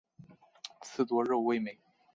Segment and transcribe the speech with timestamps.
[0.81, 1.79] 刺多肉味美。